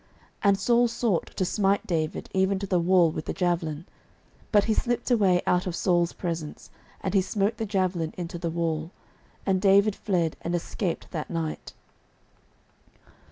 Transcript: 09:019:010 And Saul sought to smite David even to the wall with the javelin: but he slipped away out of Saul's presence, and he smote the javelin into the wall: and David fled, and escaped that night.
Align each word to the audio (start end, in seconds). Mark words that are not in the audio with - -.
09:019:010 0.01 0.09
And 0.49 0.59
Saul 0.59 0.87
sought 0.87 1.25
to 1.37 1.45
smite 1.45 1.85
David 1.85 2.27
even 2.33 2.57
to 2.57 2.65
the 2.65 2.79
wall 2.79 3.11
with 3.11 3.25
the 3.25 3.33
javelin: 3.35 3.85
but 4.51 4.63
he 4.63 4.73
slipped 4.73 5.11
away 5.11 5.43
out 5.45 5.67
of 5.67 5.75
Saul's 5.75 6.11
presence, 6.11 6.71
and 7.01 7.13
he 7.13 7.21
smote 7.21 7.57
the 7.57 7.67
javelin 7.67 8.11
into 8.17 8.39
the 8.39 8.49
wall: 8.49 8.89
and 9.45 9.61
David 9.61 9.95
fled, 9.95 10.37
and 10.41 10.55
escaped 10.55 11.11
that 11.11 11.29
night. 11.29 11.73